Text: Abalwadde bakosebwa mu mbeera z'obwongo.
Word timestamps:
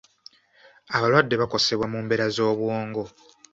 Abalwadde 0.95 1.35
bakosebwa 1.41 1.85
mu 1.91 1.99
mbeera 2.03 2.25
z'obwongo. 2.35 3.03